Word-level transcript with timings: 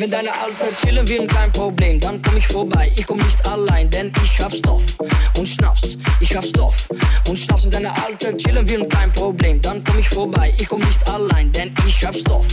Wenn 0.00 0.10
deine 0.10 0.30
Outfits 0.30 0.80
chillen 0.80 1.06
will 1.06 1.26
kein 1.26 1.52
Problem, 1.52 2.00
dann 2.00 2.22
komm 2.22 2.38
ich 2.38 2.46
vorbei. 2.46 2.90
Ich 2.96 3.06
Chillen 8.66 8.82
wir 8.82 8.88
kein 8.88 9.10
Problem, 9.12 9.62
dann 9.62 9.82
komm 9.82 9.98
ich 10.00 10.08
vorbei. 10.10 10.52
Ich 10.58 10.68
komm 10.68 10.80
nicht 10.80 11.08
allein, 11.08 11.50
denn 11.52 11.72
ich 11.86 12.04
hab 12.04 12.14
Stoff 12.14 12.44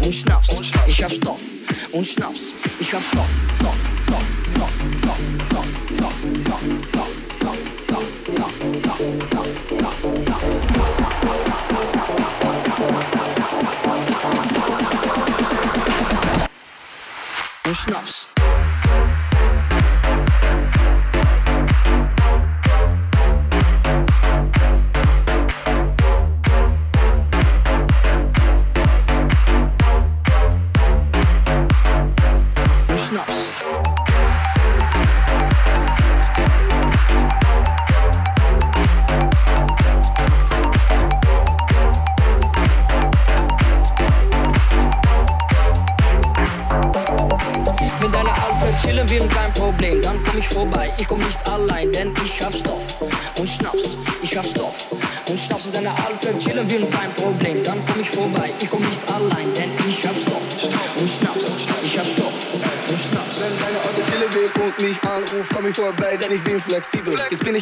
und 0.00 0.14
Schnaps. 0.14 0.48
Ich 0.86 1.02
hab 1.02 1.10
Stoff 1.10 1.40
und 1.90 2.06
Schnaps. 2.06 2.55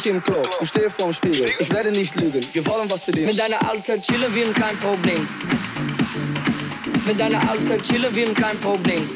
Ich 0.05 0.11
im 0.11 0.23
Klo 0.23 0.41
und 0.59 0.67
stehe 0.67 0.89
vorm 0.89 1.13
Spiegel. 1.13 1.45
Ich 1.59 1.71
werde 1.71 1.91
nicht 1.91 2.15
lügen, 2.15 2.41
wir 2.53 2.65
wollen 2.65 2.89
was 2.89 3.03
für 3.03 3.11
dich. 3.11 3.25
Mit 3.25 3.39
deiner 3.39 3.61
Alten 3.67 4.01
chillen 4.01 4.33
wir 4.33 4.53
kein 4.53 4.77
Problem. 4.77 5.27
Mit 7.05 7.19
deiner 7.19 7.49
Alten 7.49 7.81
chillen 7.81 8.15
wir 8.15 8.33
kein 8.33 8.57
Problem. 8.59 9.09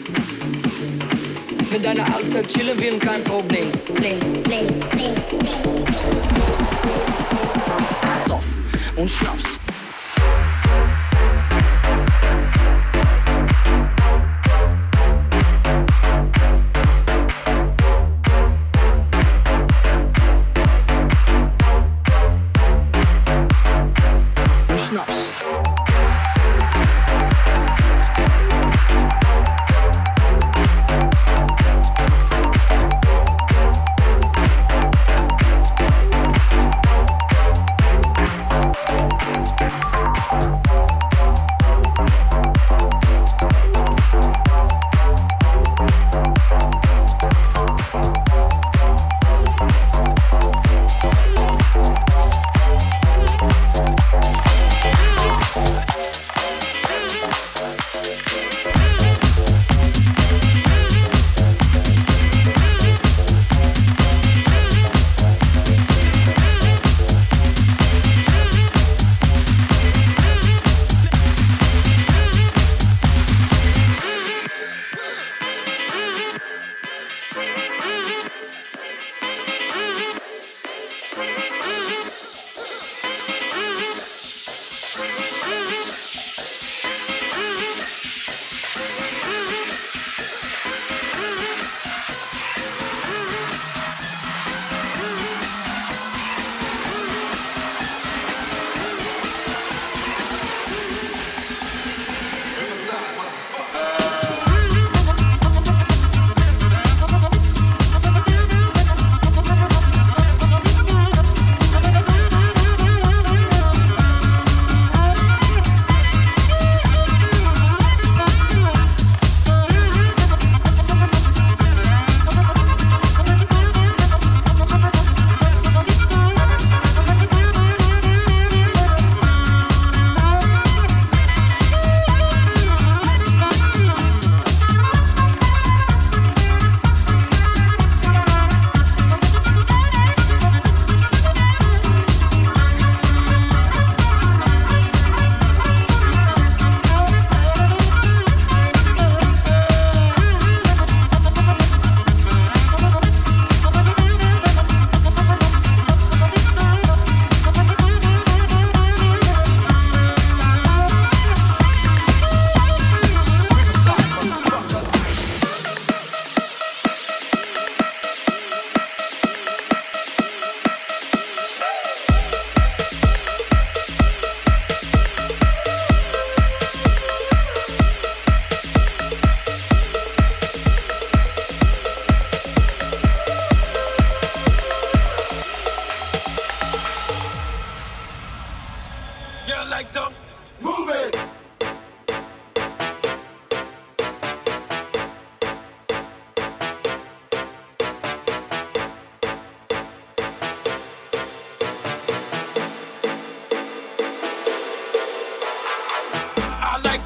Mit 1.72 1.86
deiner 1.86 2.06
Alten 2.16 2.48
chillen 2.48 2.80
wir 2.80 3.00
kein 3.00 3.24
Problem. 3.24 3.72
Bling, 3.94 4.20
bling, 4.44 4.80
bling, 4.90 5.16
Stoff 8.26 8.46
und 8.96 9.10
Schnaps. 9.10 9.69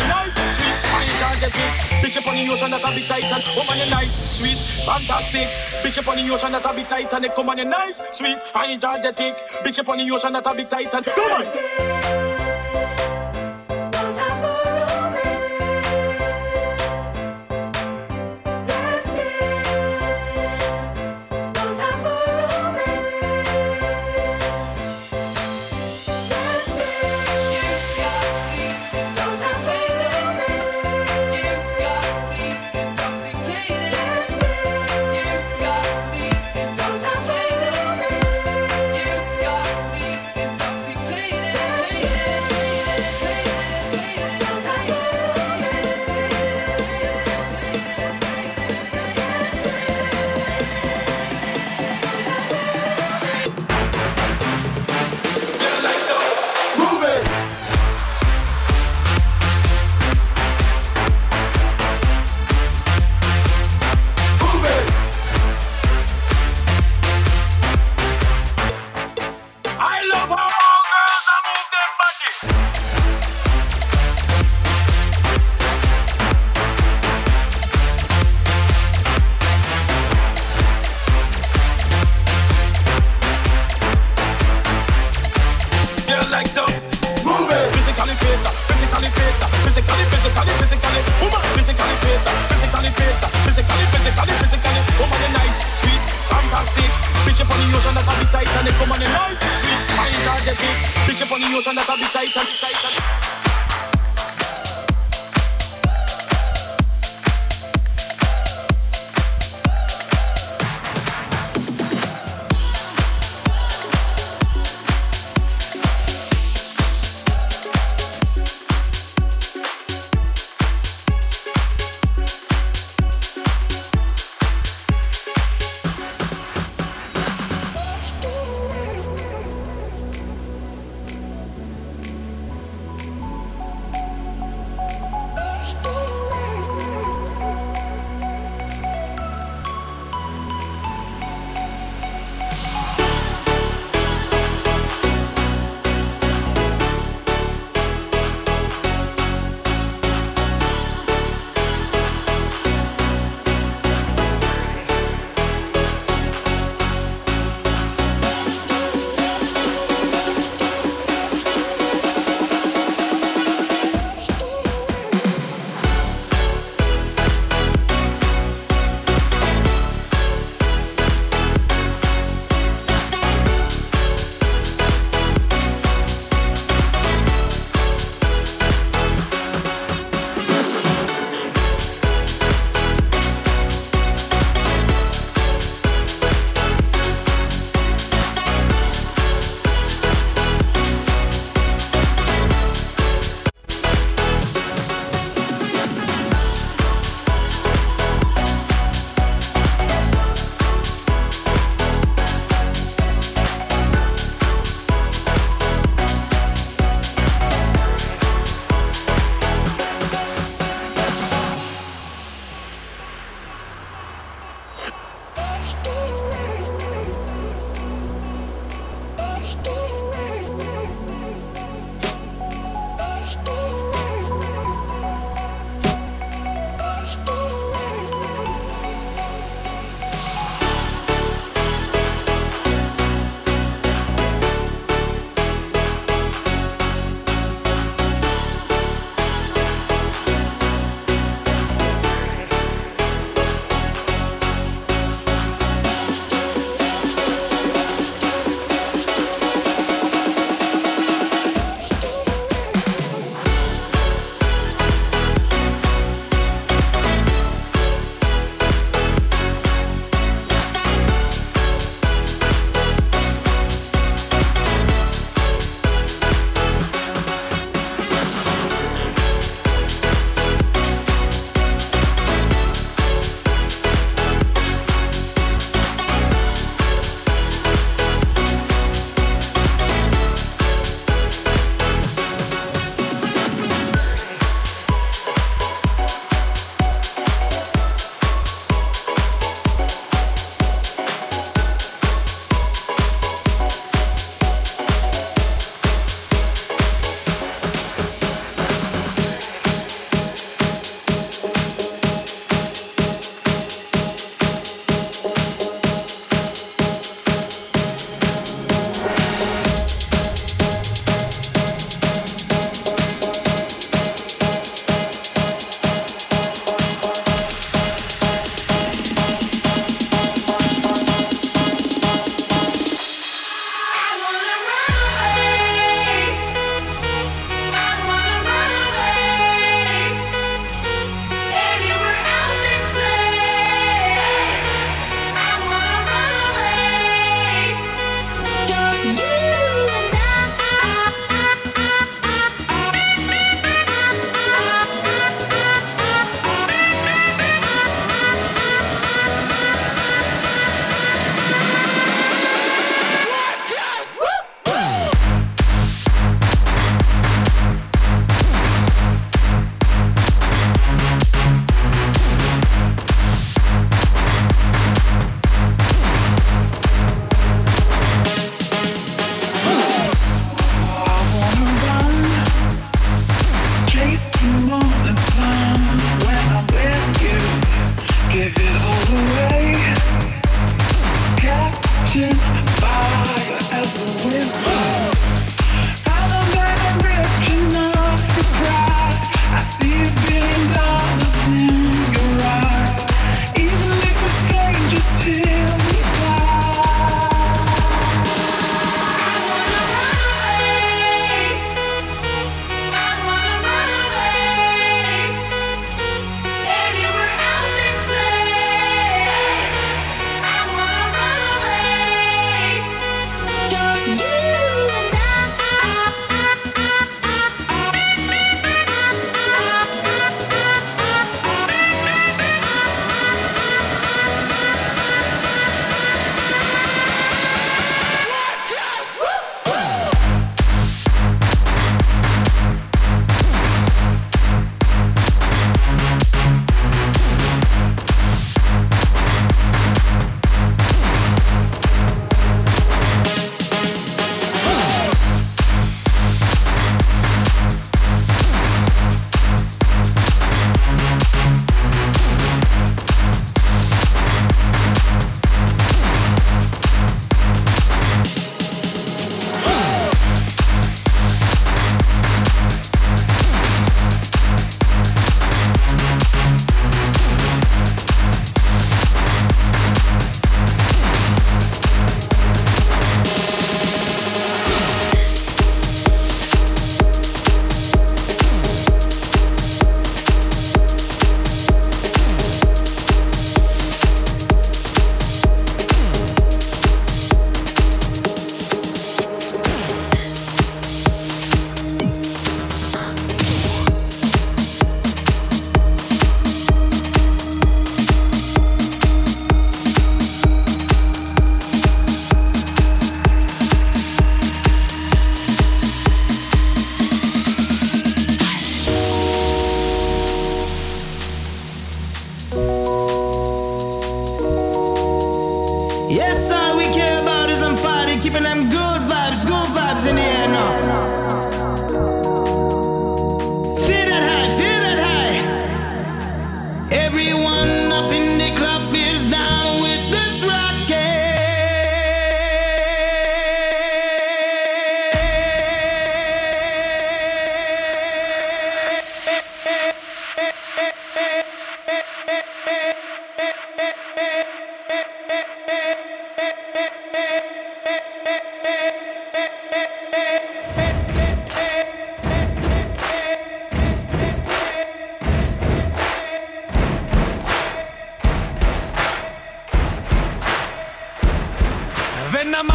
you 0.00 0.08
nice, 0.08 0.34
sweet, 0.56 0.76
woman 0.88 1.06
you 1.06 1.16
target 1.20 1.52
it. 1.52 1.72
Bitch 2.00 2.16
upon 2.16 2.34
the 2.36 2.48
ocean 2.48 2.70
that 2.70 2.84
a 2.84 2.90
bit 2.90 3.04
titan. 3.04 3.40
Woman 3.56 3.76
you 3.76 3.88
nice, 3.92 4.14
sweet, 4.40 4.58
fantastic. 4.88 5.48
Bitch 5.84 5.98
upon 6.00 6.16
the 6.16 6.32
ocean 6.32 6.52
that 6.52 6.64
a 6.64 6.84
tight 6.84 7.12
and 7.12 7.34
Come 7.34 7.48
on 7.48 7.58
you 7.58 7.64
nice, 7.64 8.00
sweet, 8.12 8.38
and 8.54 8.72
you 8.72 8.78
target 8.78 9.20
it. 9.20 9.36
Bitch 9.64 9.78
upon 9.78 9.98
the 9.98 10.10
ocean 10.10 10.32
that 10.32 10.46
a 10.46 10.64
tight 10.64 10.94
and 10.94 11.04
Come 11.04 11.32
on. 11.32 13.19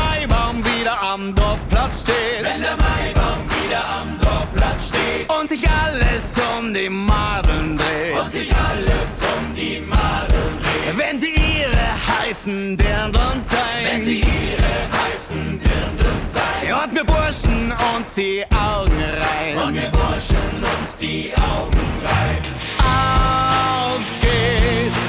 Maibaum 0.05 0.63
wieder 0.63 1.01
am 1.01 1.33
Dorfplatz 1.33 2.01
steht. 2.01 2.43
Wenn 2.43 2.61
der 2.61 2.77
Maibaum 2.77 3.41
wieder 3.63 3.83
am 3.99 4.19
Dorfplatz 4.19 4.87
steht. 4.89 5.29
Und 5.29 5.49
sich 5.49 5.69
alles 5.69 6.23
um 6.57 6.73
die 6.73 6.89
Madeln 6.89 7.77
dreht. 7.77 8.19
Und 8.19 8.29
sich 8.29 8.51
alles 8.55 9.09
um 9.35 9.55
die 9.55 9.79
Madeln 9.81 10.57
dreht. 10.59 10.97
Wenn 10.97 11.19
sie 11.19 11.31
ihre 11.31 11.87
heißen 12.07 12.77
Dirndeln 12.77 13.43
zeigen. 13.43 13.85
Wenn 13.85 14.03
sie 14.03 14.19
ihre 14.19 14.75
heißen 14.99 15.59
Dirndeln 15.59 16.21
zeigen. 16.25 16.73
Und 16.83 16.95
wir 16.95 17.05
Burschen 17.05 17.73
uns 17.95 18.13
die 18.15 18.43
Augen 18.51 19.01
rein. 19.23 19.57
Und 19.57 19.73
wir 19.73 19.89
Burschen 19.89 20.51
uns 20.73 20.97
die 20.99 21.31
Augen 21.35 21.85
rein. 22.03 22.41
Auf 22.79 24.05
geht's, 24.21 25.01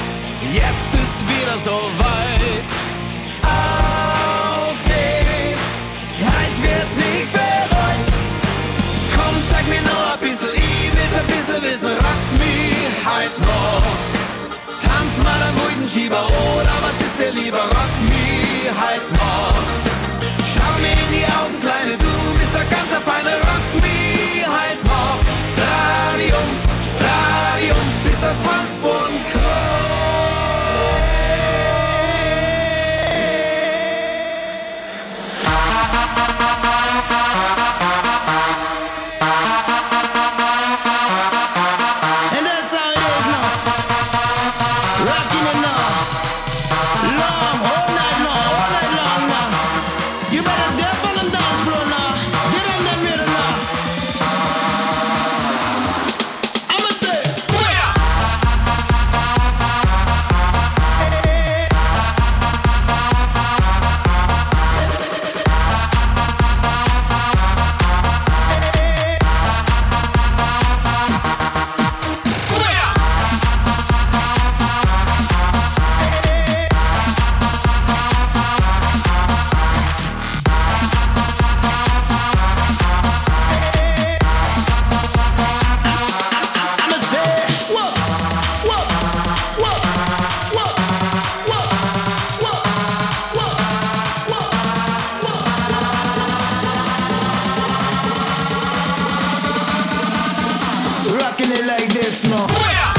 jetzt 0.53 0.89
ist 1.03 1.17
wieder 1.29 1.57
so 1.63 1.77
weit. 1.99 2.36
wissen, 11.61 11.95
Rock 12.05 12.23
me 12.39 12.55
halt 13.05 13.35
noch. 13.39 13.83
Tanz 14.83 15.13
mal 15.23 15.41
am 15.47 15.55
ruhigen 15.61 15.87
Schieber 15.89 16.23
oder 16.25 16.75
was 16.83 16.97
ist 17.05 17.17
dir 17.19 17.31
lieber? 17.41 17.63
Rock 17.77 17.93
me 18.09 18.69
halt 18.81 19.05
noch. 19.13 19.65
Schau 20.51 20.73
mir 20.81 20.97
in 21.03 21.09
die 21.15 21.25
Augen, 21.25 21.57
Kleine, 21.61 21.97
du 21.97 22.13
bist 22.37 22.53
der 22.53 22.65
ganz 22.73 22.91
feine 23.05 23.33
Rock 23.47 23.67
me 23.81 23.97
halt 24.45 24.81
noch. 24.85 25.19
Radio, 25.63 26.37
Radio, 27.07 27.75
bis 28.03 28.19
der 28.19 28.35
Tanzboden 28.45 29.06
rocking 101.15 101.51
it 101.51 101.65
like 101.65 101.93
this, 101.93 102.23
no. 102.27 102.96